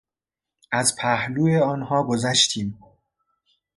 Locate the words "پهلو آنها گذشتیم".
0.99-2.77